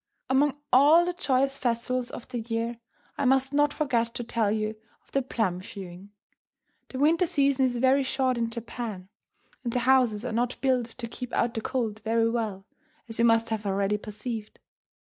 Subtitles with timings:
[0.31, 2.79] Among all the joyous festivals of the year,
[3.19, 6.09] I must not forget to tell you of the plum viewing.
[6.89, 9.09] The winter season is very short in Japan,
[9.63, 12.65] and the houses are not built to keep out the cold very well,
[13.07, 14.57] as you must have already perceived.